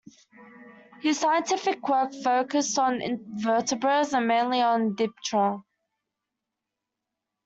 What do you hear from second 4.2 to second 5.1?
mainly on